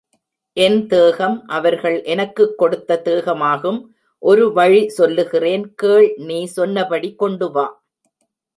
என் 0.57 0.87
தேகம் 0.87 1.47
அவர்கள் 1.47 2.03
எனக்குக் 2.03 2.57
கொடுத்த 2.57 3.01
தேகமாகும் 3.05 3.79
ஒரு 4.23 4.53
வழி 4.53 4.89
சொல்லுகிறேன் 4.89 5.75
கேள் 5.75 6.13
நீ 6.17 6.45
சொன்னபடி 6.45 7.15
கொண்டு 7.15 7.51
வா. 7.51 7.67